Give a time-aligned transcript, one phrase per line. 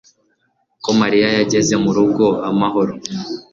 [0.83, 2.93] ko Mariya yageze mu rugo amahoro